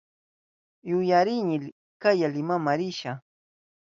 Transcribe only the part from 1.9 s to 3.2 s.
kaya Limama risha.